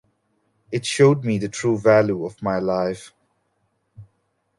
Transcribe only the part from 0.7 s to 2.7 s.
It showed me the true value of my